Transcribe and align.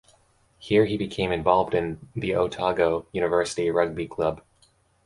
Here 0.57 0.85
he 0.85 0.97
became 0.97 1.31
involved 1.31 1.75
in 1.75 2.09
the 2.15 2.33
Otago 2.35 3.05
University 3.11 3.69
Rugby 3.69 4.07
Club. 4.07 4.41